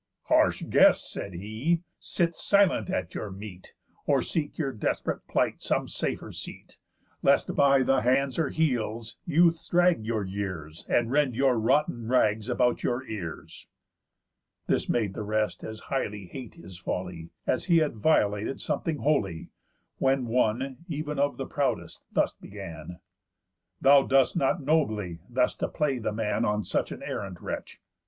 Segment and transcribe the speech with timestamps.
[0.23, 3.75] "Harsh guest," said he, "sit silent at your meat,
[4.07, 6.79] Or seek your desp'rate plight some safer seat,
[7.21, 12.49] Lest by the hands or heels youths drag your years, And rend your rotten rags
[12.49, 13.67] about your ears."
[14.65, 19.51] This made the rest as highly hate his folly, As he had violated something holy.
[19.99, 22.97] When one, ev'n of the proudest, thus began:
[23.79, 27.79] "Thou dost not nobly, thus to play the man On such an errant wretch.